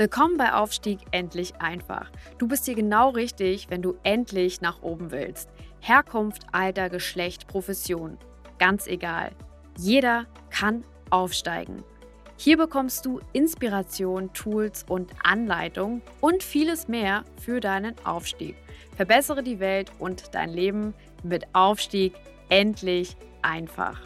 Willkommen 0.00 0.38
bei 0.38 0.54
Aufstieg 0.54 1.00
endlich 1.10 1.56
einfach. 1.56 2.10
Du 2.38 2.48
bist 2.48 2.64
hier 2.64 2.74
genau 2.74 3.10
richtig, 3.10 3.68
wenn 3.68 3.82
du 3.82 3.98
endlich 4.02 4.62
nach 4.62 4.80
oben 4.80 5.10
willst. 5.10 5.50
Herkunft, 5.80 6.46
Alter, 6.52 6.88
Geschlecht, 6.88 7.46
Profession. 7.48 8.16
Ganz 8.58 8.86
egal. 8.86 9.32
Jeder 9.76 10.24
kann 10.48 10.84
aufsteigen. 11.10 11.84
Hier 12.38 12.56
bekommst 12.56 13.04
du 13.04 13.20
Inspiration, 13.34 14.32
Tools 14.32 14.86
und 14.88 15.12
Anleitung 15.22 16.00
und 16.22 16.42
vieles 16.42 16.88
mehr 16.88 17.24
für 17.38 17.60
deinen 17.60 17.94
Aufstieg. 18.06 18.56
Verbessere 18.96 19.42
die 19.42 19.60
Welt 19.60 19.92
und 19.98 20.34
dein 20.34 20.48
Leben 20.48 20.94
mit 21.22 21.44
Aufstieg 21.52 22.14
endlich 22.48 23.18
einfach. 23.42 24.00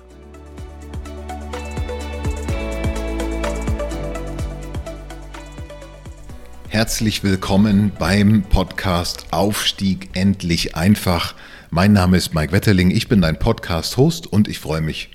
Herzlich 6.84 7.24
willkommen 7.24 7.92
beim 7.98 8.42
Podcast 8.42 9.28
Aufstieg 9.30 10.10
endlich 10.12 10.76
einfach. 10.76 11.34
Mein 11.70 11.94
Name 11.94 12.18
ist 12.18 12.34
Mike 12.34 12.52
Wetterling, 12.52 12.90
ich 12.90 13.08
bin 13.08 13.22
dein 13.22 13.38
Podcast-Host 13.38 14.26
und 14.26 14.48
ich 14.48 14.58
freue 14.58 14.82
mich 14.82 15.08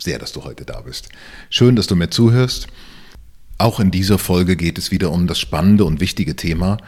sehr, 0.00 0.18
dass 0.18 0.32
du 0.32 0.42
heute 0.44 0.64
da 0.64 0.80
bist. 0.80 1.10
Schön, 1.50 1.76
dass 1.76 1.86
du 1.86 1.96
mir 1.96 2.08
zuhörst. 2.08 2.68
Auch 3.58 3.78
in 3.78 3.90
dieser 3.90 4.18
Folge 4.18 4.56
geht 4.56 4.78
es 4.78 4.90
wieder 4.90 5.10
um 5.10 5.26
das 5.26 5.38
spannende 5.38 5.84
und 5.84 6.00
wichtige 6.00 6.34
Thema 6.34 6.78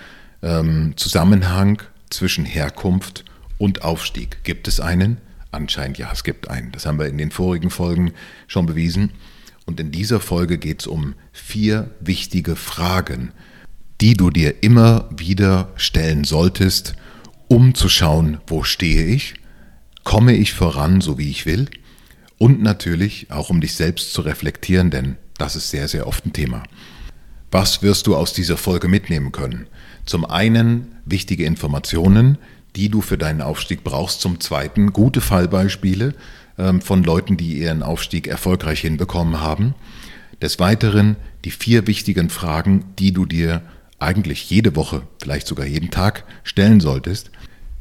ähm, 0.42 0.94
Zusammenhang 0.96 1.82
zwischen 2.08 2.46
Herkunft 2.46 3.26
und 3.58 3.82
Aufstieg. 3.84 4.42
Gibt 4.42 4.68
es 4.68 4.80
einen? 4.80 5.18
Anscheinend 5.50 5.98
ja, 5.98 6.10
es 6.10 6.24
gibt 6.24 6.48
einen. 6.48 6.72
Das 6.72 6.86
haben 6.86 6.98
wir 6.98 7.08
in 7.08 7.18
den 7.18 7.30
vorigen 7.30 7.68
Folgen 7.68 8.14
schon 8.46 8.64
bewiesen. 8.64 9.10
Und 9.66 9.80
in 9.80 9.90
dieser 9.90 10.18
Folge 10.18 10.56
geht 10.56 10.80
es 10.80 10.86
um 10.86 11.12
vier 11.30 11.90
wichtige 12.00 12.56
Fragen, 12.56 13.32
die 14.04 14.12
du 14.12 14.28
dir 14.28 14.62
immer 14.62 15.08
wieder 15.16 15.72
stellen 15.76 16.24
solltest, 16.24 16.94
um 17.48 17.74
zu 17.74 17.88
schauen, 17.88 18.36
wo 18.46 18.62
stehe 18.62 19.06
ich, 19.06 19.32
komme 20.02 20.34
ich 20.34 20.52
voran, 20.52 21.00
so 21.00 21.16
wie 21.16 21.30
ich 21.30 21.46
will, 21.46 21.70
und 22.36 22.62
natürlich 22.62 23.30
auch 23.30 23.48
um 23.48 23.62
dich 23.62 23.72
selbst 23.72 24.12
zu 24.12 24.20
reflektieren, 24.20 24.90
denn 24.90 25.16
das 25.38 25.56
ist 25.56 25.70
sehr, 25.70 25.88
sehr 25.88 26.06
oft 26.06 26.26
ein 26.26 26.34
Thema. 26.34 26.64
Was 27.50 27.82
wirst 27.82 28.06
du 28.06 28.14
aus 28.14 28.34
dieser 28.34 28.58
Folge 28.58 28.88
mitnehmen 28.88 29.32
können? 29.32 29.68
Zum 30.04 30.26
einen 30.26 30.96
wichtige 31.06 31.46
Informationen, 31.46 32.36
die 32.76 32.90
du 32.90 33.00
für 33.00 33.16
deinen 33.16 33.40
Aufstieg 33.40 33.84
brauchst. 33.84 34.20
Zum 34.20 34.38
zweiten 34.38 34.92
gute 34.92 35.22
Fallbeispiele 35.22 36.14
ähm, 36.58 36.82
von 36.82 37.04
Leuten, 37.04 37.38
die 37.38 37.56
ihren 37.56 37.82
Aufstieg 37.82 38.26
erfolgreich 38.26 38.82
hinbekommen 38.82 39.40
haben. 39.40 39.74
Des 40.42 40.58
Weiteren 40.58 41.16
die 41.46 41.52
vier 41.52 41.86
wichtigen 41.86 42.28
Fragen, 42.28 42.84
die 42.98 43.12
du 43.12 43.24
dir 43.24 43.62
eigentlich 43.98 44.50
jede 44.50 44.76
Woche, 44.76 45.02
vielleicht 45.20 45.46
sogar 45.46 45.66
jeden 45.66 45.90
Tag 45.90 46.24
stellen 46.42 46.80
solltest. 46.80 47.30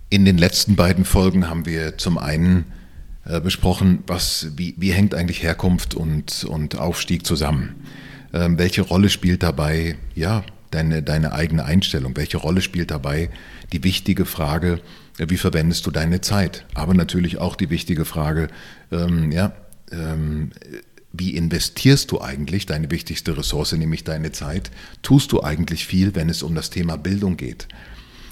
In 0.10 0.26
den 0.26 0.38
letzten 0.38 0.76
beiden 0.76 1.06
Folgen 1.06 1.50
haben 1.50 1.66
wir 1.66 1.98
zum 1.98 2.18
einen 2.18 2.66
äh, 3.26 3.40
besprochen, 3.40 4.04
was, 4.06 4.48
wie, 4.56 4.76
wie 4.78 4.92
hängt 4.92 5.16
eigentlich 5.16 5.44
Herkunft 5.44 5.96
und, 5.96 6.44
und 6.44 6.78
Aufstieg 6.78 7.26
zusammen? 7.26 7.76
Ähm, 8.34 8.58
welche 8.58 8.82
Rolle 8.82 9.10
spielt 9.10 9.44
dabei 9.44 9.96
ja, 10.14 10.44
deine, 10.72 11.04
deine 11.04 11.34
eigene 11.34 11.66
Einstellung? 11.66 12.16
Welche 12.16 12.38
Rolle 12.38 12.62
spielt 12.62 12.92
dabei 12.92 13.30
die 13.72 13.84
wichtige 13.84 14.26
Frage, 14.26 14.82
äh, 15.18 15.28
wie 15.30 15.38
verwendest 15.38 15.86
du 15.86 15.92
deine 15.92 16.22
Zeit? 16.22 16.66
Aber 16.74 16.94
natürlich 16.94 17.38
auch 17.38 17.56
die 17.56 17.70
wichtige 17.70 18.06
Frage, 18.06 18.50
ähm, 18.92 19.32
ja, 19.32 19.54
ähm, 19.92 20.52
wie 21.14 21.36
investierst 21.36 22.12
du 22.12 22.20
eigentlich 22.22 22.66
deine 22.66 22.90
wichtigste 22.90 23.38
Ressource, 23.38 23.74
nämlich 23.74 24.04
deine 24.04 24.32
Zeit? 24.32 24.72
Tust 25.04 25.32
du 25.32 25.44
eigentlich 25.44 25.86
viel, 25.86 26.16
wenn 26.16 26.28
es 26.28 26.42
um 26.42 26.56
das 26.56 26.72
Thema 26.72 26.98
Bildung 26.98 27.38
geht? 27.38 27.68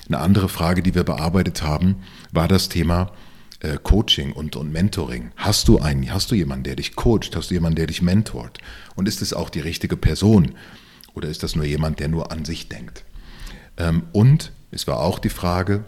Eine 0.08 0.18
andere 0.18 0.50
Frage, 0.50 0.82
die 0.82 0.96
wir 0.96 1.04
bearbeitet 1.04 1.62
haben, 1.62 1.98
war 2.32 2.48
das 2.48 2.70
Thema 2.70 3.14
äh, 3.60 3.78
Coaching 3.82 4.34
und, 4.34 4.56
und 4.56 4.72
Mentoring. 4.72 5.32
Hast 5.36 5.68
du 5.68 5.78
einen, 5.78 6.12
hast 6.12 6.32
du 6.32 6.36
jemanden, 6.36 6.64
der 6.64 6.76
dich 6.76 6.96
coacht? 6.96 7.36
Hast 7.36 7.52
du 7.52 7.54
jemanden, 7.54 7.76
der 7.76 7.88
dich 7.88 8.02
mentort? 8.02 8.58
Und 8.96 9.08
ist 9.08 9.22
es 9.22 9.32
auch 9.32 9.52
die 9.52 9.60
richtige 9.60 9.96
Person? 9.96 10.56
Oder 11.14 11.30
ist 11.30 11.44
das 11.44 11.56
nur 11.56 11.66
jemand, 11.66 12.00
der 12.00 12.08
nur 12.08 12.32
an 12.32 12.46
sich 12.46 12.68
denkt? 12.68 13.06
Ähm, 13.78 14.04
und 14.12 14.52
es 14.72 14.88
war 14.88 15.00
auch 15.00 15.20
die 15.20 15.30
Frage 15.30 15.84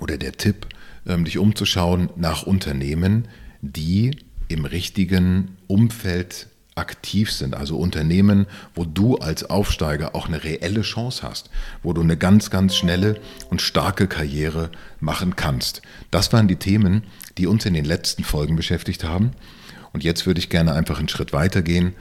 oder 0.00 0.18
der 0.18 0.32
Tipp, 0.32 0.66
ähm, 1.06 1.24
dich 1.24 1.38
umzuschauen 1.38 2.10
nach 2.16 2.42
Unternehmen, 2.42 3.28
die 3.60 4.16
im 4.48 4.64
richtigen 4.64 5.56
Umfeld 5.66 6.48
aktiv 6.78 7.30
sind, 7.32 7.54
also 7.54 7.76
Unternehmen, 7.76 8.46
wo 8.74 8.84
du 8.84 9.16
als 9.16 9.50
Aufsteiger 9.50 10.14
auch 10.14 10.28
eine 10.28 10.44
reelle 10.44 10.82
Chance 10.82 11.22
hast, 11.28 11.50
wo 11.82 11.92
du 11.92 12.00
eine 12.00 12.16
ganz, 12.16 12.50
ganz 12.50 12.76
schnelle 12.76 13.20
und 13.50 13.60
starke 13.60 14.06
Karriere 14.06 14.70
machen 15.00 15.36
kannst. 15.36 15.82
Das 16.10 16.32
waren 16.32 16.48
die 16.48 16.56
Themen, 16.56 17.02
die 17.36 17.46
uns 17.46 17.66
in 17.66 17.74
den 17.74 17.84
letzten 17.84 18.24
Folgen 18.24 18.56
beschäftigt 18.56 19.04
haben. 19.04 19.32
Und 19.92 20.04
jetzt 20.04 20.26
würde 20.26 20.38
ich 20.38 20.48
gerne 20.48 20.72
einfach 20.72 20.98
einen 20.98 21.08
Schritt 21.08 21.32
weitergehen 21.32 21.94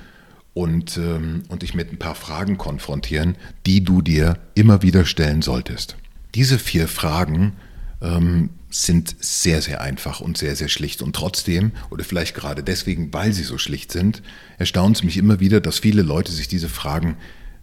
und, 0.53 0.97
ähm, 0.97 1.43
und 1.49 1.63
dich 1.63 1.73
mit 1.73 1.91
ein 1.91 1.99
paar 1.99 2.15
Fragen 2.15 2.57
konfrontieren, 2.57 3.35
die 3.65 3.83
du 3.83 4.01
dir 4.01 4.37
immer 4.53 4.81
wieder 4.81 5.05
stellen 5.05 5.41
solltest. 5.41 5.97
Diese 6.35 6.59
vier 6.59 6.87
Fragen 6.87 7.53
ähm, 8.01 8.49
sind 8.69 9.15
sehr, 9.19 9.61
sehr 9.61 9.81
einfach 9.81 10.19
und 10.19 10.37
sehr, 10.37 10.55
sehr 10.55 10.67
schlicht. 10.67 11.01
Und 11.01 11.15
trotzdem, 11.15 11.71
oder 11.89 12.03
vielleicht 12.03 12.35
gerade 12.35 12.63
deswegen, 12.63 13.13
weil 13.13 13.33
sie 13.33 13.43
so 13.43 13.57
schlicht 13.57 13.91
sind, 13.91 14.21
erstaunt 14.57 14.97
es 14.97 15.03
mich 15.03 15.17
immer 15.17 15.39
wieder, 15.39 15.61
dass 15.61 15.79
viele 15.79 16.01
Leute 16.01 16.31
sich 16.31 16.47
diese 16.47 16.69
Fragen 16.69 17.17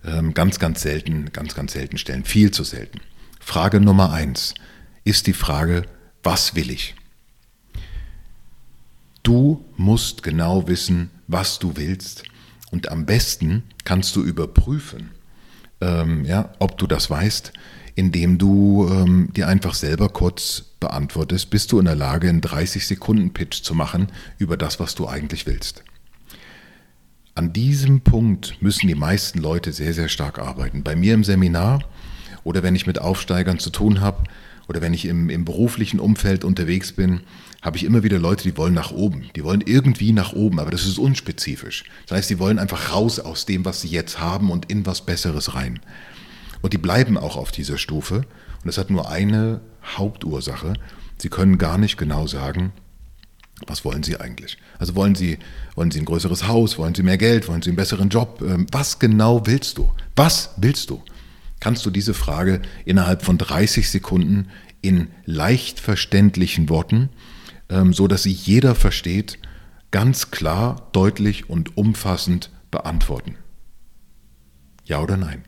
ähm, 0.04 0.34
ganz, 0.34 0.59
ganz 0.59 0.82
selten, 0.82 1.31
ganz, 1.32 1.54
ganz 1.54 1.72
selten 1.72 1.98
stellen. 1.98 2.25
Viel 2.25 2.50
zu 2.50 2.65
selten. 2.65 3.00
Frage 3.41 3.81
Nummer 3.81 4.12
eins 4.12 4.54
ist 5.04 5.26
die 5.26 5.34
Frage, 5.34 5.84
was 6.22 6.54
will 6.54 6.70
ich? 6.70 6.94
Du 9.22 9.65
musst 9.76 10.22
genau 10.22 10.69
wissen, 10.69 11.10
was 11.26 11.59
du 11.59 11.76
willst. 11.76 12.25
Und 12.71 12.91
am 12.91 13.06
besten 13.06 13.62
kannst 13.84 14.16
du 14.16 14.22
überprüfen, 14.22 15.10
ähm, 15.81 16.25
ja, 16.25 16.53
ob 16.59 16.78
du 16.78 16.86
das 16.86 17.10
weißt, 17.10 17.53
indem 17.94 18.38
du 18.38 18.88
ähm, 18.91 19.28
dir 19.34 19.49
einfach 19.49 19.75
selber 19.75 20.09
kurz 20.09 20.65
beantwortest, 20.81 21.50
bist 21.50 21.71
du 21.72 21.78
in 21.78 21.84
der 21.84 21.94
Lage, 21.94 22.28
einen 22.28 22.41
30-Sekunden-Pitch 22.41 23.62
zu 23.62 23.75
machen 23.75 24.09
über 24.38 24.56
das, 24.56 24.81
was 24.81 24.94
du 24.94 25.06
eigentlich 25.06 25.47
willst. 25.47 25.84
An 27.37 27.53
diesem 27.53 28.00
Punkt 28.00 28.59
müssen 28.60 28.87
die 28.87 28.94
meisten 28.94 29.41
Leute 29.41 29.72
sehr, 29.72 29.93
sehr 29.93 30.09
stark 30.09 30.38
arbeiten. 30.38 30.83
Bei 30.83 30.94
mir 30.94 31.15
im 31.15 31.25
Seminar 31.25 31.81
oder 32.44 32.62
wenn 32.62 32.77
ich 32.77 32.87
mit 32.87 33.00
Aufsteigern 33.00 33.59
zu 33.59 33.71
tun 33.71 34.00
habe 34.00 34.25
oder 34.69 34.81
wenn 34.81 34.94
ich 34.94 35.06
im, 35.06 35.31
im 35.31 35.44
beruflichen 35.44 35.99
Umfeld 36.00 36.44
unterwegs 36.44 36.93
bin, 36.93 37.21
habe 37.60 37.77
ich 37.77 37.84
immer 37.84 38.03
wieder 38.03 38.19
Leute, 38.19 38.44
die 38.44 38.56
wollen 38.56 38.75
nach 38.75 38.93
oben. 38.93 39.31
Die 39.34 39.43
wollen 39.43 39.62
irgendwie 39.65 40.12
nach 40.12 40.33
oben, 40.33 40.60
aber 40.60 40.71
das 40.71 40.87
ist 40.87 40.99
unspezifisch. 40.99 41.84
Das 42.06 42.19
heißt, 42.19 42.31
die 42.31 42.38
wollen 42.38 42.59
einfach 42.59 42.93
raus 42.93 43.19
aus 43.19 43.47
dem, 43.47 43.65
was 43.65 43.81
sie 43.81 43.88
jetzt 43.88 44.21
haben 44.21 44.50
und 44.50 44.71
in 44.71 44.84
was 44.84 45.06
Besseres 45.06 45.54
rein. 45.54 45.81
Und 46.64 46.72
die 46.72 46.78
bleiben 46.78 47.19
auch 47.19 47.36
auf 47.36 47.52
dieser 47.52 47.76
Stufe. 47.76 48.14
Und 48.14 48.64
das 48.64 48.78
hat 48.78 48.88
nur 48.88 49.10
eine 49.10 49.60
Hauptursache. 49.84 50.72
Sie 51.19 51.28
können 51.28 51.58
gar 51.58 51.76
nicht 51.76 51.98
genau 51.98 52.26
sagen, 52.26 52.72
was 53.66 53.84
wollen 53.84 54.02
Sie 54.02 54.19
eigentlich? 54.19 54.56
Also 54.78 54.94
wollen 54.94 55.14
Sie, 55.14 55.38
wollen 55.74 55.91
Sie 55.91 55.98
ein 55.98 56.06
größeres 56.06 56.48
Haus? 56.48 56.78
Wollen 56.78 56.94
Sie 56.94 57.03
mehr 57.03 57.19
Geld? 57.19 57.48
Wollen 57.48 57.60
Sie 57.60 57.69
einen 57.69 57.76
besseren 57.76 58.08
Job? 58.08 58.41
Ähm, 58.41 58.66
was 58.72 58.98
genau 58.98 59.47
willst 59.47 59.76
du? 59.76 59.92
Was 60.16 60.54
willst 60.56 60.88
du? 60.88 61.03
Kannst 61.60 61.84
du 61.84 61.91
diese 61.91 62.14
Frage 62.14 62.62
innerhalb 62.86 63.20
von 63.20 63.36
30 63.36 63.91
Sekunden 63.91 64.48
in 64.80 65.08
leicht 65.26 65.80
verständlichen 65.80 66.71
Worten, 66.71 67.10
ähm, 67.68 67.92
so 67.92 68.09
dass 68.09 68.22
sie 68.22 68.33
jeder 68.33 68.74
versteht, 68.74 69.39
ganz 69.91 70.30
klar, 70.30 70.89
deutlich 70.92 71.50
und 71.50 71.77
umfassend 71.77 72.48
beantworten? 72.71 73.36
Ja 74.86 75.03
oder 75.03 75.18
nein? 75.18 75.44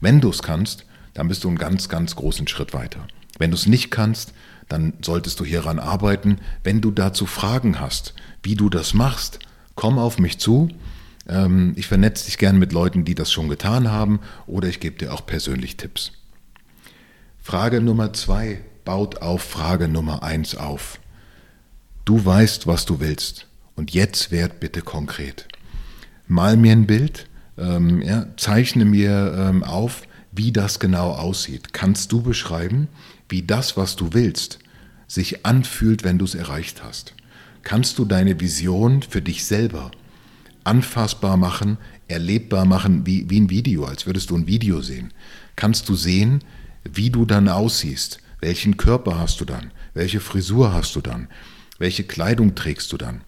Wenn 0.00 0.20
du 0.20 0.30
es 0.30 0.42
kannst, 0.42 0.84
dann 1.14 1.28
bist 1.28 1.44
du 1.44 1.48
einen 1.48 1.58
ganz, 1.58 1.88
ganz 1.88 2.16
großen 2.16 2.48
Schritt 2.48 2.72
weiter. 2.72 3.06
Wenn 3.38 3.50
du 3.50 3.56
es 3.56 3.66
nicht 3.66 3.90
kannst, 3.90 4.32
dann 4.68 4.94
solltest 5.02 5.40
du 5.40 5.44
hieran 5.44 5.78
arbeiten. 5.78 6.38
Wenn 6.62 6.80
du 6.80 6.90
dazu 6.90 7.26
Fragen 7.26 7.80
hast, 7.80 8.14
wie 8.42 8.54
du 8.54 8.68
das 8.68 8.94
machst, 8.94 9.40
komm 9.74 9.98
auf 9.98 10.18
mich 10.18 10.38
zu. 10.38 10.68
Ähm, 11.28 11.72
ich 11.76 11.86
vernetze 11.86 12.26
dich 12.26 12.38
gern 12.38 12.58
mit 12.58 12.72
Leuten, 12.72 13.04
die 13.04 13.14
das 13.14 13.32
schon 13.32 13.48
getan 13.48 13.90
haben, 13.90 14.20
oder 14.46 14.68
ich 14.68 14.80
gebe 14.80 14.96
dir 14.96 15.12
auch 15.12 15.26
persönlich 15.26 15.76
Tipps. 15.76 16.12
Frage 17.42 17.80
Nummer 17.80 18.12
zwei 18.12 18.60
baut 18.84 19.22
auf 19.22 19.42
Frage 19.42 19.88
Nummer 19.88 20.22
eins 20.22 20.54
auf. 20.54 21.00
Du 22.04 22.24
weißt, 22.24 22.66
was 22.66 22.86
du 22.86 23.00
willst. 23.00 23.46
Und 23.76 23.92
jetzt 23.92 24.30
werd 24.30 24.60
bitte 24.60 24.82
konkret. 24.82 25.48
Mal 26.26 26.56
mir 26.56 26.72
ein 26.72 26.86
Bild, 26.86 27.29
ähm, 27.60 28.02
ja, 28.02 28.26
zeichne 28.36 28.84
mir 28.84 29.34
ähm, 29.36 29.62
auf, 29.62 30.02
wie 30.32 30.52
das 30.52 30.78
genau 30.78 31.12
aussieht. 31.12 31.72
Kannst 31.72 32.12
du 32.12 32.22
beschreiben, 32.22 32.88
wie 33.28 33.42
das, 33.42 33.76
was 33.76 33.96
du 33.96 34.12
willst, 34.12 34.58
sich 35.06 35.44
anfühlt, 35.44 36.04
wenn 36.04 36.18
du 36.18 36.24
es 36.24 36.34
erreicht 36.34 36.82
hast? 36.82 37.14
Kannst 37.62 37.98
du 37.98 38.04
deine 38.04 38.40
Vision 38.40 39.02
für 39.02 39.20
dich 39.20 39.44
selber 39.44 39.90
anfassbar 40.64 41.36
machen, 41.36 41.78
erlebbar 42.08 42.64
machen, 42.64 43.06
wie, 43.06 43.28
wie 43.30 43.40
ein 43.40 43.50
Video, 43.50 43.84
als 43.84 44.06
würdest 44.06 44.30
du 44.30 44.36
ein 44.36 44.46
Video 44.46 44.80
sehen. 44.82 45.12
Kannst 45.56 45.88
du 45.88 45.94
sehen, 45.94 46.42
wie 46.84 47.10
du 47.10 47.24
dann 47.24 47.48
aussiehst, 47.48 48.20
welchen 48.40 48.76
Körper 48.76 49.18
hast 49.18 49.40
du 49.40 49.44
dann, 49.44 49.70
welche 49.94 50.20
Frisur 50.20 50.72
hast 50.72 50.96
du 50.96 51.00
dann, 51.00 51.28
welche 51.78 52.04
Kleidung 52.04 52.54
trägst 52.54 52.92
du 52.92 52.96
dann. 52.96 53.22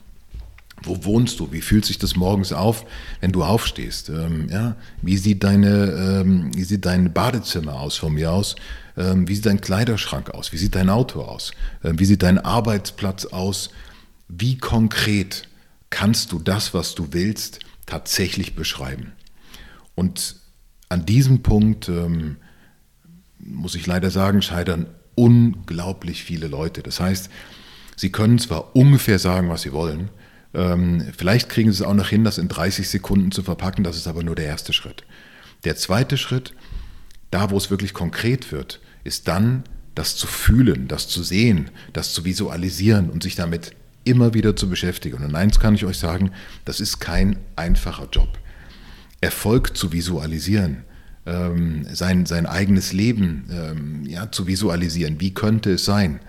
Wo 0.85 1.05
wohnst 1.05 1.41
du? 1.41 1.53
Wie 1.53 1.61
fühlt 1.61 1.85
sich 1.85 1.99
das 1.99 2.17
morgens 2.17 2.53
auf, 2.53 2.85
wenn 3.21 3.33
du 3.33 3.45
aufstehst? 3.45 4.09
Ähm, 4.09 4.49
ja? 4.51 4.77
wie, 5.01 5.17
sieht 5.17 5.45
deine, 5.45 6.23
ähm, 6.23 6.51
wie 6.55 6.65
sieht 6.65 6.85
dein 6.87 7.13
Badezimmer 7.13 7.75
aus 7.75 7.97
von 7.97 8.15
mir 8.15 8.33
aus? 8.33 8.57
Ähm, 8.97 9.29
wie 9.29 9.35
sieht 9.35 9.47
dein 9.47 9.61
Kleiderschrank 9.61 10.31
aus? 10.31 10.53
Wie 10.53 10.59
sieht 10.59 10.75
dein 10.75 10.91
Auto 10.91 11.23
aus? 11.23 11.53
Ähm, 11.85 11.99
wie 11.99 12.05
sieht 12.05 12.23
dein 12.23 12.39
Arbeitsplatz 12.39 13.27
aus? 13.27 13.71
Wie 14.29 14.59
konkret 14.59 15.49
kannst 15.91 16.33
du 16.33 16.39
das, 16.39 16.75
was 16.75 16.95
du 16.95 17.09
willst, 17.13 17.61
tatsächlich 17.87 18.55
beschreiben? 18.55 19.13
Und 19.95 20.37
an 20.89 21.07
diesem 21.07 21.43
Punkt, 21.43 21.89
ähm, 21.89 22.37
muss 23.39 23.75
ich 23.75 23.87
leider 23.87 24.11
sagen, 24.11 24.43
scheitern 24.43 24.87
unglaublich 25.15 26.23
viele 26.25 26.49
Leute. 26.49 26.83
Das 26.83 27.01
heißt, 27.01 27.31
sie 27.97 28.13
können 28.13 28.39
zwar 28.39 28.75
ungefähr 28.77 29.19
sagen, 29.19 29.49
was 29.49 29.63
sie 29.63 29.73
wollen, 29.73 30.11
ähm, 30.55 31.13
vielleicht 31.17 31.49
kriegen 31.49 31.73
sie 31.73 31.83
es 31.83 31.89
auch 31.89 31.95
noch 31.95 32.09
hin, 32.09 32.25
das 32.25 32.39
in 32.39 32.49
30 32.49 32.89
Sekunden 32.89 33.33
zu 33.33 33.43
verpacken, 33.43 33.85
das 33.85 33.97
ist 33.97 34.07
aber 34.07 34.23
nur 34.23 34.35
der 34.35 34.47
erste 34.47 34.73
Schritt. 34.73 35.05
Der 35.65 35.77
zweite 35.77 36.19
Schritt, 36.19 36.55
da 37.31 37.51
wo 37.51 37.57
es 37.57 37.71
wirklich 37.71 37.95
konkret 37.95 38.53
wird, 38.53 38.81
ist 39.05 39.29
dann 39.29 39.65
das 39.95 40.17
zu 40.17 40.27
fühlen, 40.27 40.89
das 40.89 41.09
zu 41.09 41.23
sehen, 41.23 41.71
das 41.93 42.13
zu 42.13 42.25
visualisieren 42.25 43.11
und 43.11 43.23
sich 43.23 43.35
damit 43.35 43.75
immer 44.05 44.35
wieder 44.35 44.57
zu 44.57 44.69
beschäftigen. 44.69 45.25
Und 45.25 45.35
eins 45.35 45.61
kann 45.61 45.75
ich 45.75 45.85
euch 45.85 45.99
sagen, 45.99 46.33
das 46.65 46.81
ist 46.81 46.99
kein 46.99 47.37
einfacher 47.57 48.09
Job. 48.11 48.39
Erfolg 49.21 49.77
zu 49.77 49.93
visualisieren, 49.93 50.85
ähm, 51.27 51.87
sein, 51.93 52.27
sein 52.27 52.47
eigenes 52.47 52.93
Leben 52.93 53.49
ähm, 53.51 54.05
ja, 54.07 54.33
zu 54.33 54.47
visualisieren. 54.47 55.21
Wie 55.21 55.33
könnte 55.33 55.73
es 55.73 55.85
sein? 55.85 56.21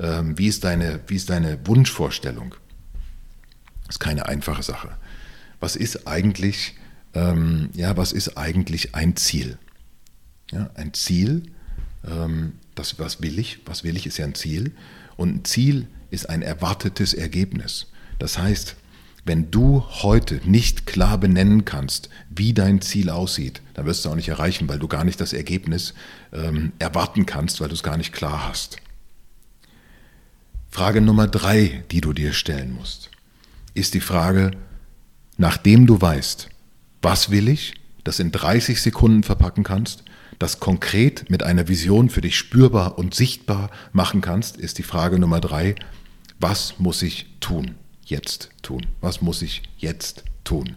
Ähm, 0.00 0.36
wie, 0.36 0.48
ist 0.48 0.64
deine, 0.64 1.00
wie 1.06 1.16
ist 1.16 1.30
deine 1.30 1.58
Wunschvorstellung? 1.64 2.54
Ist 3.90 4.00
keine 4.00 4.26
einfache 4.26 4.62
Sache. 4.62 4.96
Was 5.58 5.76
ist 5.76 6.06
eigentlich, 6.06 6.76
ähm, 7.12 7.68
ja, 7.74 7.96
was 7.96 8.12
ist 8.12 8.38
eigentlich 8.38 8.94
ein 8.94 9.16
Ziel? 9.16 9.58
Ja, 10.52 10.70
ein 10.74 10.94
Ziel, 10.94 11.42
ähm, 12.08 12.54
das, 12.74 12.98
was 12.98 13.20
will 13.20 13.38
ich? 13.38 13.58
Was 13.66 13.84
will 13.84 13.96
ich, 13.96 14.06
ist 14.06 14.16
ja 14.16 14.24
ein 14.24 14.34
Ziel. 14.34 14.72
Und 15.16 15.34
ein 15.34 15.44
Ziel 15.44 15.88
ist 16.10 16.30
ein 16.30 16.40
erwartetes 16.40 17.14
Ergebnis. 17.14 17.88
Das 18.18 18.38
heißt, 18.38 18.76
wenn 19.24 19.50
du 19.50 19.84
heute 19.88 20.40
nicht 20.44 20.86
klar 20.86 21.18
benennen 21.18 21.64
kannst, 21.64 22.08
wie 22.30 22.54
dein 22.54 22.80
Ziel 22.80 23.10
aussieht, 23.10 23.60
dann 23.74 23.86
wirst 23.86 24.04
du 24.04 24.10
auch 24.10 24.14
nicht 24.14 24.28
erreichen, 24.28 24.68
weil 24.68 24.78
du 24.78 24.88
gar 24.88 25.04
nicht 25.04 25.20
das 25.20 25.32
Ergebnis 25.32 25.94
ähm, 26.32 26.72
erwarten 26.78 27.26
kannst, 27.26 27.60
weil 27.60 27.68
du 27.68 27.74
es 27.74 27.82
gar 27.82 27.96
nicht 27.96 28.12
klar 28.12 28.48
hast. 28.48 28.78
Frage 30.70 31.00
Nummer 31.00 31.26
drei, 31.26 31.82
die 31.90 32.00
du 32.00 32.12
dir 32.12 32.32
stellen 32.32 32.72
musst, 32.72 33.10
ist 33.74 33.94
die 33.94 34.00
Frage, 34.00 34.52
nachdem 35.36 35.86
du 35.86 36.00
weißt, 36.00 36.48
was 37.02 37.30
will 37.30 37.48
ich, 37.48 37.74
das 38.04 38.18
in 38.18 38.32
30 38.32 38.80
Sekunden 38.80 39.22
verpacken 39.22 39.64
kannst, 39.64 40.04
das 40.38 40.60
konkret 40.60 41.28
mit 41.28 41.42
einer 41.42 41.68
Vision 41.68 42.08
für 42.08 42.20
dich 42.20 42.36
spürbar 42.36 42.98
und 42.98 43.14
sichtbar 43.14 43.70
machen 43.92 44.20
kannst, 44.20 44.56
ist 44.56 44.78
die 44.78 44.82
Frage 44.82 45.18
Nummer 45.18 45.40
drei, 45.40 45.74
was 46.38 46.78
muss 46.78 47.02
ich 47.02 47.26
tun? 47.40 47.74
jetzt 48.10 48.50
tun? 48.62 48.86
Was 49.00 49.22
muss 49.22 49.40
ich 49.40 49.62
jetzt 49.78 50.24
tun? 50.44 50.76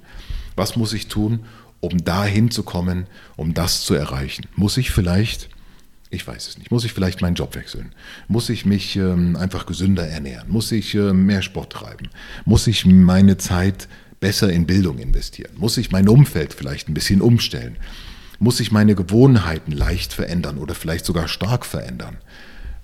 Was 0.56 0.76
muss 0.76 0.94
ich 0.94 1.08
tun, 1.08 1.46
um 1.82 2.04
dahin 2.06 2.52
zu 2.52 2.64
kommen, 2.64 3.08
um 3.36 3.54
das 3.54 3.84
zu 3.84 3.94
erreichen? 3.94 4.48
Muss 4.56 4.78
ich 4.78 4.92
vielleicht, 4.92 5.50
ich 6.14 6.28
weiß 6.28 6.48
es 6.48 6.58
nicht, 6.58 6.72
muss 6.72 6.86
ich 6.86 6.94
vielleicht 6.94 7.22
meinen 7.22 7.36
Job 7.36 7.56
wechseln? 7.56 7.94
Muss 8.28 8.50
ich 8.50 8.66
mich 8.66 8.96
ähm, 8.96 9.36
einfach 9.36 9.66
gesünder 9.66 10.08
ernähren? 10.08 10.50
Muss 10.50 10.72
ich 10.72 10.94
äh, 10.96 11.14
mehr 11.14 11.42
Sport 11.42 11.74
treiben? 11.74 12.10
Muss 12.46 12.68
ich 12.68 12.86
meine 12.86 13.38
Zeit 13.38 13.88
besser 14.20 14.52
in 14.52 14.66
Bildung 14.66 15.00
investieren? 15.00 15.52
Muss 15.58 15.78
ich 15.78 15.92
mein 15.92 16.08
Umfeld 16.08 16.54
vielleicht 16.54 16.90
ein 16.90 16.94
bisschen 16.94 17.22
umstellen? 17.22 17.78
Muss 18.40 18.60
ich 18.60 18.72
meine 18.72 18.96
Gewohnheiten 18.96 19.72
leicht 19.72 20.14
verändern 20.14 20.58
oder 20.58 20.76
vielleicht 20.76 21.06
sogar 21.06 21.28
stark 21.28 21.66
verändern? 21.66 22.18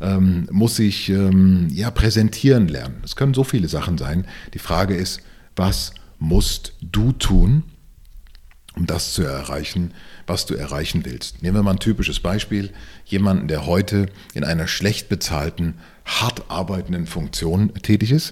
ähm, 0.02 0.48
muss 0.52 0.80
ich 0.80 1.10
ähm, 1.10 1.68
ja, 1.72 1.92
präsentieren 1.92 2.68
lernen. 2.68 3.02
Es 3.04 3.16
können 3.16 3.34
so 3.34 3.44
viele 3.44 3.68
Sachen 3.68 3.98
sein. 3.98 4.26
Die 4.54 4.60
Frage 4.60 4.96
ist, 4.96 5.22
was 5.56 5.94
musst 6.20 6.74
du 6.82 7.12
tun, 7.12 7.64
um 8.80 8.86
das 8.86 9.14
zu 9.14 9.24
erreichen, 9.24 9.94
was 10.26 10.46
du 10.46 10.56
erreichen 10.56 11.04
willst. 11.04 11.44
Nehmen 11.44 11.58
wir 11.58 11.64
mal 11.64 11.72
ein 11.72 11.80
typisches 11.80 12.22
Beispiel. 12.22 12.72
Jemanden, 13.06 13.50
der 13.50 13.66
heute 13.66 14.08
in 14.34 14.46
einer 14.46 14.68
schlecht 14.68 15.10
bezahlten, 15.10 15.76
hart 16.06 16.50
arbeitenden 16.50 17.06
Funktion 17.06 17.74
tätig 17.76 18.12
ist. 18.12 18.32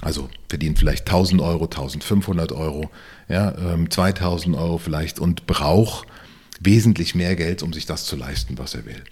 Also 0.00 0.30
verdient 0.48 0.78
vielleicht 0.78 1.08
1000 1.08 1.42
Euro, 1.42 1.64
1500 1.64 2.52
Euro, 2.52 2.90
ja, 3.28 3.52
2000 3.88 4.54
ähm, 4.54 4.60
Euro 4.60 4.78
vielleicht 4.78 5.18
und 5.18 5.46
braucht 5.46 6.06
wesentlich 6.60 7.14
mehr 7.14 7.34
Geld, 7.34 7.62
um 7.62 7.72
sich 7.72 7.84
das 7.84 8.04
zu 8.04 8.16
leisten, 8.16 8.58
was 8.58 8.74
er 8.74 8.86
will. 8.86 9.02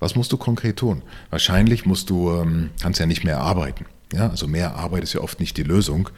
Was 0.00 0.16
musst 0.16 0.32
du 0.32 0.36
konkret 0.36 0.78
tun? 0.78 1.02
Wahrscheinlich 1.30 1.84
musst 1.84 2.10
du, 2.10 2.32
ähm, 2.32 2.70
kannst 2.80 2.98
ja 2.98 3.06
nicht 3.06 3.22
mehr 3.22 3.38
arbeiten. 3.38 3.84
Ja, 4.12 4.30
also 4.30 4.48
mehr 4.48 4.74
Arbeit 4.76 5.04
ist 5.04 5.12
ja 5.12 5.20
oft 5.20 5.40
nicht 5.40 5.56
die 5.56 5.62
Lösung. 5.62 6.08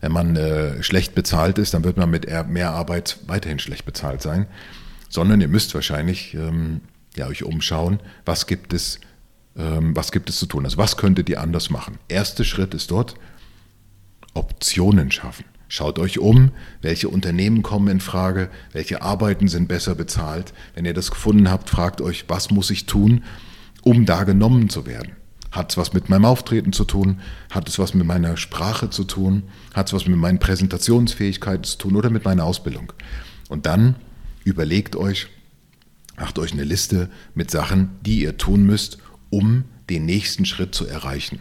Wenn 0.00 0.12
man 0.12 0.36
äh, 0.36 0.82
schlecht 0.82 1.14
bezahlt 1.14 1.58
ist, 1.58 1.74
dann 1.74 1.84
wird 1.84 1.96
man 1.96 2.10
mit 2.10 2.26
mehr 2.48 2.70
Arbeit 2.70 3.18
weiterhin 3.26 3.58
schlecht 3.58 3.84
bezahlt 3.84 4.22
sein. 4.22 4.46
Sondern 5.08 5.40
ihr 5.40 5.48
müsst 5.48 5.74
wahrscheinlich 5.74 6.34
ähm, 6.34 6.80
ja, 7.16 7.26
euch 7.26 7.44
umschauen, 7.44 8.00
was 8.24 8.46
gibt 8.46 8.72
es, 8.72 9.00
ähm, 9.56 9.96
was 9.96 10.12
gibt 10.12 10.28
es 10.28 10.38
zu 10.38 10.46
tun. 10.46 10.64
Also 10.64 10.78
was 10.78 10.96
könntet 10.96 11.28
ihr 11.28 11.40
anders 11.40 11.70
machen? 11.70 11.98
Erster 12.08 12.44
Schritt 12.44 12.74
ist 12.74 12.90
dort 12.90 13.14
Optionen 14.34 15.10
schaffen. 15.10 15.44
Schaut 15.68 15.98
euch 15.98 16.20
um, 16.20 16.52
welche 16.80 17.08
Unternehmen 17.08 17.62
kommen 17.62 17.88
in 17.88 18.00
Frage, 18.00 18.50
welche 18.72 19.02
Arbeiten 19.02 19.48
sind 19.48 19.66
besser 19.66 19.96
bezahlt. 19.96 20.52
Wenn 20.74 20.84
ihr 20.84 20.94
das 20.94 21.10
gefunden 21.10 21.50
habt, 21.50 21.70
fragt 21.70 22.00
euch, 22.00 22.26
was 22.28 22.50
muss 22.50 22.70
ich 22.70 22.86
tun, 22.86 23.24
um 23.82 24.06
da 24.06 24.22
genommen 24.22 24.68
zu 24.68 24.86
werden. 24.86 25.12
Hat 25.56 25.70
es 25.70 25.76
was 25.78 25.92
mit 25.94 26.08
meinem 26.10 26.26
Auftreten 26.26 26.72
zu 26.72 26.84
tun? 26.84 27.20
Hat 27.50 27.68
es 27.68 27.78
was 27.78 27.94
mit 27.94 28.06
meiner 28.06 28.36
Sprache 28.36 28.90
zu 28.90 29.04
tun? 29.04 29.44
Hat 29.74 29.88
es 29.88 29.92
was 29.94 30.06
mit 30.06 30.18
meinen 30.18 30.38
Präsentationsfähigkeiten 30.38 31.64
zu 31.64 31.78
tun 31.78 31.96
oder 31.96 32.10
mit 32.10 32.24
meiner 32.24 32.44
Ausbildung? 32.44 32.92
Und 33.48 33.64
dann 33.64 33.96
überlegt 34.44 34.96
euch, 34.96 35.28
macht 36.18 36.38
euch 36.38 36.52
eine 36.52 36.64
Liste 36.64 37.10
mit 37.34 37.50
Sachen, 37.50 37.90
die 38.02 38.20
ihr 38.20 38.36
tun 38.36 38.64
müsst, 38.64 38.98
um 39.30 39.64
den 39.88 40.04
nächsten 40.04 40.44
Schritt 40.44 40.74
zu 40.74 40.86
erreichen. 40.86 41.40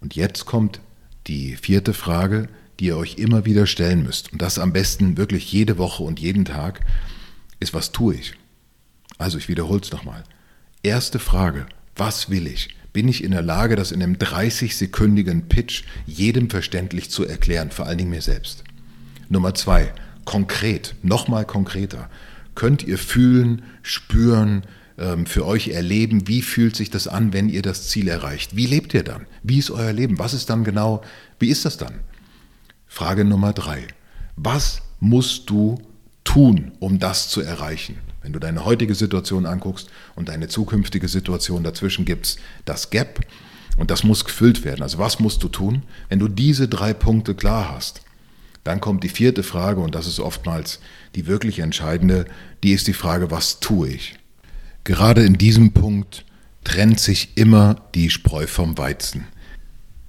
Und 0.00 0.14
jetzt 0.14 0.46
kommt 0.46 0.80
die 1.26 1.56
vierte 1.56 1.92
Frage, 1.92 2.48
die 2.78 2.86
ihr 2.86 2.96
euch 2.96 3.16
immer 3.16 3.44
wieder 3.44 3.66
stellen 3.66 4.04
müsst, 4.04 4.32
und 4.32 4.40
das 4.40 4.60
am 4.60 4.72
besten 4.72 5.16
wirklich 5.16 5.52
jede 5.52 5.76
Woche 5.76 6.04
und 6.04 6.20
jeden 6.20 6.44
Tag, 6.44 6.86
ist, 7.58 7.74
was 7.74 7.90
tue 7.90 8.14
ich? 8.14 8.34
Also 9.18 9.38
ich 9.38 9.48
wiederhole 9.48 9.80
es 9.80 9.90
nochmal. 9.90 10.22
Erste 10.84 11.18
Frage, 11.18 11.66
was 11.98 12.30
will 12.30 12.46
ich? 12.46 12.68
Bin 12.92 13.08
ich 13.08 13.22
in 13.22 13.32
der 13.32 13.42
Lage, 13.42 13.76
das 13.76 13.92
in 13.92 14.02
einem 14.02 14.14
30-sekündigen 14.14 15.48
Pitch 15.48 15.84
jedem 16.06 16.48
verständlich 16.48 17.10
zu 17.10 17.26
erklären, 17.26 17.70
vor 17.70 17.86
allen 17.86 17.98
Dingen 17.98 18.10
mir 18.10 18.22
selbst? 18.22 18.64
Nummer 19.28 19.54
zwei, 19.54 19.92
konkret, 20.24 20.94
nochmal 21.02 21.44
konkreter. 21.44 22.08
Könnt 22.54 22.82
ihr 22.82 22.98
fühlen, 22.98 23.62
spüren, 23.82 24.62
ähm, 24.98 25.26
für 25.26 25.46
euch 25.46 25.68
erleben, 25.68 26.26
wie 26.26 26.42
fühlt 26.42 26.74
sich 26.76 26.90
das 26.90 27.06
an, 27.06 27.32
wenn 27.32 27.48
ihr 27.48 27.62
das 27.62 27.88
Ziel 27.88 28.08
erreicht? 28.08 28.56
Wie 28.56 28.66
lebt 28.66 28.94
ihr 28.94 29.04
dann? 29.04 29.26
Wie 29.42 29.58
ist 29.58 29.70
euer 29.70 29.92
Leben? 29.92 30.18
Was 30.18 30.34
ist 30.34 30.50
dann 30.50 30.64
genau, 30.64 31.02
wie 31.38 31.50
ist 31.50 31.64
das 31.64 31.76
dann? 31.76 31.94
Frage 32.86 33.24
Nummer 33.24 33.52
drei. 33.52 33.86
Was 34.36 34.82
musst 34.98 35.50
du 35.50 35.80
tun, 36.24 36.72
um 36.80 36.98
das 36.98 37.28
zu 37.28 37.42
erreichen? 37.42 37.96
Wenn 38.22 38.32
du 38.32 38.38
deine 38.38 38.64
heutige 38.64 38.94
Situation 38.94 39.46
anguckst 39.46 39.88
und 40.16 40.28
deine 40.28 40.48
zukünftige 40.48 41.08
Situation 41.08 41.62
dazwischen 41.62 42.04
gibt's 42.04 42.36
das 42.64 42.90
Gap 42.90 43.20
und 43.76 43.90
das 43.90 44.02
muss 44.02 44.24
gefüllt 44.24 44.64
werden. 44.64 44.82
Also 44.82 44.98
was 44.98 45.20
musst 45.20 45.42
du 45.42 45.48
tun? 45.48 45.82
Wenn 46.08 46.18
du 46.18 46.28
diese 46.28 46.68
drei 46.68 46.92
Punkte 46.92 47.34
klar 47.34 47.72
hast, 47.74 48.02
dann 48.64 48.80
kommt 48.80 49.04
die 49.04 49.08
vierte 49.08 49.42
Frage 49.42 49.80
und 49.80 49.94
das 49.94 50.06
ist 50.06 50.20
oftmals 50.20 50.80
die 51.14 51.26
wirklich 51.26 51.60
entscheidende, 51.60 52.26
die 52.62 52.72
ist 52.72 52.86
die 52.86 52.92
Frage, 52.92 53.30
was 53.30 53.60
tue 53.60 53.88
ich? 53.88 54.16
Gerade 54.84 55.22
in 55.24 55.38
diesem 55.38 55.72
Punkt 55.72 56.24
trennt 56.64 57.00
sich 57.00 57.36
immer 57.36 57.76
die 57.94 58.10
Spreu 58.10 58.46
vom 58.46 58.76
Weizen. 58.76 59.26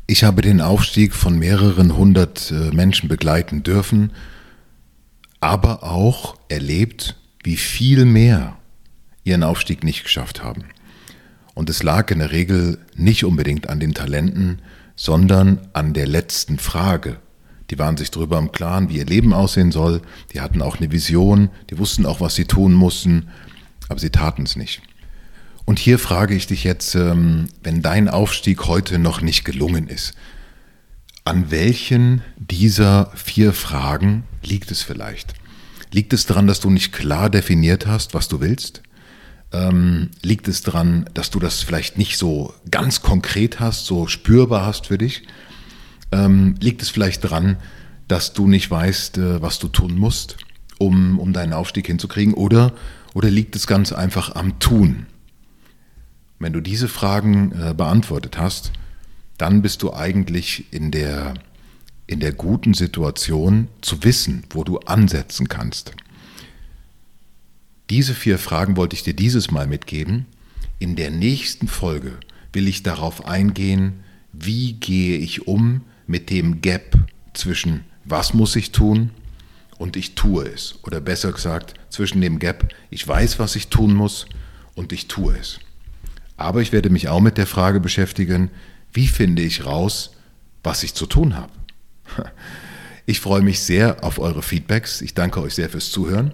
Ich 0.08 0.24
habe 0.24 0.42
den 0.42 0.60
Aufstieg 0.60 1.14
von 1.14 1.38
mehreren 1.38 1.96
hundert 1.96 2.52
äh, 2.52 2.72
Menschen 2.76 3.08
begleiten 3.08 3.62
dürfen, 3.62 4.12
aber 5.40 5.84
auch 5.84 6.36
erlebt, 6.50 7.16
wie 7.44 7.58
viel 7.58 8.06
mehr 8.06 8.58
ihren 9.24 9.44
Aufstieg 9.44 9.84
nicht 9.84 10.04
geschafft 10.04 10.44
haben. 10.44 10.66
Und 11.54 11.70
es 11.70 11.84
lag 11.84 12.10
in 12.12 12.20
der 12.20 12.32
Regel 12.32 12.80
nicht 12.96 13.24
unbedingt 13.24 13.70
an 13.70 13.80
den 13.80 13.94
Talenten, 13.94 14.62
sondern 14.96 15.68
an 15.74 15.94
der 15.94 16.08
letzten 16.08 16.60
Frage, 16.60 17.18
die 17.70 17.78
waren 17.78 17.98
sich 17.98 18.12
darüber 18.12 18.38
im 18.40 18.52
Klaren, 18.52 18.90
wie 18.90 18.98
ihr 18.98 19.06
Leben 19.06 19.34
aussehen 19.34 19.72
soll, 19.72 20.02
die 20.34 20.42
hatten 20.42 20.62
auch 20.62 20.78
eine 20.78 20.92
Vision, 20.92 21.50
die 21.70 21.78
wussten 21.78 22.06
auch, 22.06 22.22
was 22.22 22.36
sie 22.36 22.46
tun 22.46 22.74
mussten, 22.74 23.30
aber 23.88 24.00
sie 24.00 24.10
taten 24.10 24.44
es 24.44 24.56
nicht. 24.56 24.82
Und 25.66 25.78
hier 25.78 26.00
frage 26.00 26.34
ich 26.34 26.48
dich 26.48 26.64
jetzt, 26.64 26.96
ähm, 26.96 27.48
wenn 27.62 27.82
dein 27.82 28.10
Aufstieg 28.10 28.66
heute 28.66 28.98
noch 28.98 29.22
nicht 29.22 29.46
gelungen 29.46 29.88
ist, 29.88 30.16
an 31.26 31.52
welchen 31.52 32.24
dieser 32.38 33.12
vier 33.16 33.54
Fragen 33.54 34.24
liegt 34.42 34.72
es 34.72 34.82
vielleicht? 34.82 35.36
Liegt 35.92 36.14
es 36.14 36.26
daran, 36.26 36.48
dass 36.48 36.60
du 36.60 36.70
nicht 36.70 36.94
klar 36.94 37.30
definiert 37.30 37.88
hast, 37.88 38.14
was 38.14 38.28
du 38.28 38.40
willst? 38.42 38.84
Ähm, 39.52 40.12
liegt 40.22 40.48
es 40.48 40.62
daran, 40.62 41.10
dass 41.14 41.32
du 41.32 41.40
das 41.40 41.64
vielleicht 41.64 41.98
nicht 41.98 42.18
so 42.18 42.54
ganz 42.70 43.02
konkret 43.02 43.60
hast, 43.60 43.86
so 43.86 44.06
spürbar 44.08 44.66
hast 44.66 44.88
für 44.88 45.00
dich? 45.00 45.24
Ähm, 46.12 46.56
liegt 46.60 46.82
es 46.82 46.90
vielleicht 46.90 47.24
daran, 47.24 47.58
dass 48.08 48.34
du 48.34 48.48
nicht 48.48 48.70
weißt, 48.70 49.18
äh, 49.18 49.42
was 49.42 49.58
du 49.58 49.68
tun 49.68 49.98
musst, 49.98 50.38
um, 50.78 51.20
um 51.20 51.34
deinen 51.34 51.54
Aufstieg 51.54 51.88
hinzukriegen? 51.88 52.36
Oder, 52.36 52.74
oder 53.16 53.32
liegt 53.32 53.56
es 53.56 53.66
ganz 53.66 53.92
einfach 53.92 54.36
am 54.36 54.60
Tun? 54.60 55.08
Wenn 56.38 56.54
du 56.54 56.62
diese 56.62 56.88
Fragen 56.88 57.52
äh, 57.52 57.74
beantwortet 57.74 58.38
hast, 58.38 58.72
dann 59.38 59.62
bist 59.62 59.82
du 59.82 59.94
eigentlich 59.94 60.72
in 60.72 60.92
der, 60.92 61.34
in 62.10 62.20
der 62.20 62.32
guten 62.32 62.74
Situation 62.74 63.68
zu 63.82 64.04
wissen, 64.04 64.44
wo 64.50 64.64
du 64.64 64.80
ansetzen 64.80 65.48
kannst. 65.48 65.92
Diese 67.92 68.16
vier 68.16 68.40
Fragen 68.40 68.78
wollte 68.78 68.96
ich 68.96 69.04
dir 69.04 69.14
dieses 69.14 69.52
Mal 69.52 69.68
mitgeben. 69.68 70.26
In 70.80 70.96
der 70.96 71.12
nächsten 71.12 71.68
Folge 71.68 72.18
will 72.52 72.68
ich 72.68 72.82
darauf 72.82 73.26
eingehen, 73.26 74.00
wie 74.34 74.74
gehe 74.74 75.20
ich 75.20 75.48
um 75.48 75.82
mit 76.08 76.32
dem 76.32 76.62
Gap 76.62 76.98
zwischen 77.36 77.84
was 78.06 78.34
muss 78.34 78.56
ich 78.56 78.72
tun 78.72 79.12
und 79.78 79.96
ich 79.96 80.16
tue 80.16 80.48
es. 80.48 80.80
Oder 80.82 81.02
besser 81.02 81.32
gesagt, 81.32 81.76
zwischen 81.92 82.22
dem 82.22 82.40
Gap, 82.40 82.74
ich 82.90 83.08
weiß, 83.08 83.38
was 83.38 83.56
ich 83.56 83.68
tun 83.68 83.94
muss 83.94 84.26
und 84.74 84.94
ich 84.94 85.08
tue 85.08 85.38
es. 85.38 85.60
Aber 86.38 86.64
ich 86.64 86.72
werde 86.72 86.90
mich 86.90 87.08
auch 87.08 87.22
mit 87.22 87.38
der 87.38 87.46
Frage 87.46 87.80
beschäftigen, 87.80 88.50
wie 88.94 89.08
finde 89.08 89.44
ich 89.44 89.66
raus, 89.66 90.16
was 90.64 90.82
ich 90.82 90.96
zu 90.96 91.06
tun 91.06 91.36
habe. 91.36 91.59
Ich 93.06 93.20
freue 93.20 93.42
mich 93.42 93.62
sehr 93.62 94.04
auf 94.04 94.20
eure 94.20 94.42
Feedbacks. 94.42 95.02
Ich 95.02 95.14
danke 95.14 95.42
euch 95.42 95.56
sehr 95.56 95.70
fürs 95.70 95.90
Zuhören. 95.90 96.32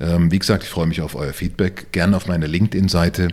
Ähm, 0.00 0.32
wie 0.32 0.38
gesagt, 0.38 0.62
ich 0.62 0.68
freue 0.68 0.86
mich 0.86 1.00
auf 1.00 1.14
euer 1.14 1.32
Feedback. 1.32 1.92
Gern 1.92 2.14
auf 2.14 2.26
meiner 2.26 2.48
LinkedIn-Seite. 2.48 3.28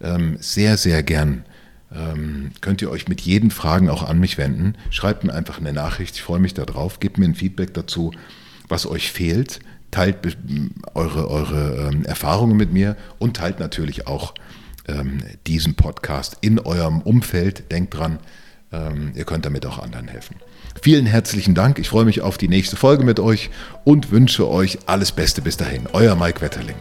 Ähm, 0.00 0.36
sehr, 0.40 0.76
sehr 0.76 1.02
gern 1.02 1.44
ähm, 1.92 2.52
könnt 2.60 2.82
ihr 2.82 2.90
euch 2.90 3.08
mit 3.08 3.20
jeden 3.22 3.50
Fragen 3.50 3.90
auch 3.90 4.02
an 4.02 4.20
mich 4.20 4.38
wenden. 4.38 4.74
Schreibt 4.90 5.24
mir 5.24 5.34
einfach 5.34 5.58
eine 5.58 5.72
Nachricht. 5.72 6.14
Ich 6.14 6.22
freue 6.22 6.38
mich 6.38 6.54
darauf. 6.54 7.00
Gebt 7.00 7.18
mir 7.18 7.24
ein 7.24 7.34
Feedback 7.34 7.74
dazu, 7.74 8.12
was 8.68 8.86
euch 8.86 9.10
fehlt. 9.10 9.60
Teilt 9.90 10.36
eure, 10.94 11.30
eure 11.30 11.90
Erfahrungen 12.04 12.58
mit 12.58 12.72
mir 12.72 12.96
und 13.18 13.36
teilt 13.38 13.58
natürlich 13.58 14.06
auch 14.06 14.34
diesen 15.46 15.74
Podcast 15.74 16.38
in 16.40 16.58
eurem 16.58 17.00
Umfeld. 17.00 17.70
Denkt 17.72 17.94
dran, 17.94 18.18
ihr 18.70 19.24
könnt 19.24 19.46
damit 19.46 19.64
auch 19.66 19.78
anderen 19.78 20.08
helfen. 20.08 20.36
Vielen 20.82 21.06
herzlichen 21.06 21.54
Dank. 21.54 21.78
Ich 21.78 21.88
freue 21.88 22.04
mich 22.04 22.20
auf 22.20 22.38
die 22.38 22.48
nächste 22.48 22.76
Folge 22.76 23.04
mit 23.04 23.18
euch 23.18 23.50
und 23.84 24.10
wünsche 24.10 24.48
euch 24.48 24.78
alles 24.86 25.12
Beste 25.12 25.42
bis 25.42 25.56
dahin. 25.56 25.88
Euer 25.92 26.14
Mike 26.14 26.40
Wetterling. 26.40 26.76